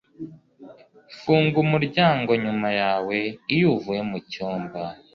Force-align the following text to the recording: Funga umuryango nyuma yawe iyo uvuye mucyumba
Funga 1.19 1.57
umuryango 1.65 2.31
nyuma 2.43 2.69
yawe 2.81 3.17
iyo 3.53 3.67
uvuye 3.75 4.01
mucyumba 4.09 4.81